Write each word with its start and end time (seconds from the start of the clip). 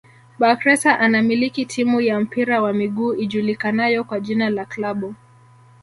Bakhresa 0.39 0.99
anamiliki 0.99 1.65
timu 1.65 2.01
ya 2.01 2.19
mpira 2.19 2.61
wa 2.61 2.73
miguu 2.73 3.13
ijulikanayo 3.13 4.03
kwa 4.03 4.19
jina 4.19 4.49
la 4.49 4.65
klabu 4.65 5.15